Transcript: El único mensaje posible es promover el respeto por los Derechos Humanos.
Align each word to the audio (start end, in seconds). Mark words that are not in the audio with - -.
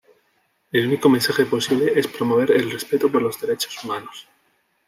El 0.71 0.87
único 0.87 1.09
mensaje 1.09 1.45
posible 1.45 1.91
es 1.95 2.07
promover 2.07 2.49
el 2.53 2.71
respeto 2.71 3.11
por 3.11 3.21
los 3.21 3.39
Derechos 3.39 3.83
Humanos. 3.83 4.27